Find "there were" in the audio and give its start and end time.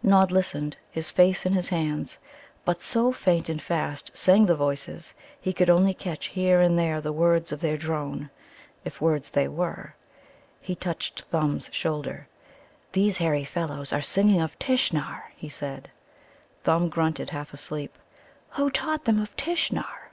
9.32-9.96